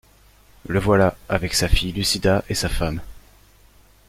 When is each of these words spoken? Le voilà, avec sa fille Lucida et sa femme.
Le 0.65 0.79
voilà, 0.79 1.15
avec 1.29 1.53
sa 1.53 1.67
fille 1.69 1.91
Lucida 1.91 2.43
et 2.49 2.55
sa 2.55 2.69
femme. 2.69 3.01